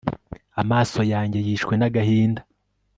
amaso 0.61 0.99
yanjye 1.11 1.39
yishwe 1.47 1.73
n'agahinda 1.77 2.41